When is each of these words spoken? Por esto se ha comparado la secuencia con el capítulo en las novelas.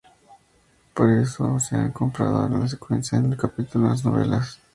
Por 0.95 1.11
esto 1.11 1.59
se 1.59 1.75
ha 1.75 1.93
comparado 1.93 2.49
la 2.49 2.67
secuencia 2.67 3.21
con 3.21 3.33
el 3.33 3.37
capítulo 3.37 3.85
en 3.85 3.91
las 3.91 4.03
novelas. 4.03 4.59